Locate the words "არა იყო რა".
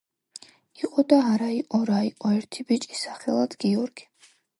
1.33-1.99